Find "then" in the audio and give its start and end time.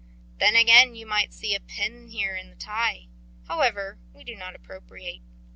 0.39-0.55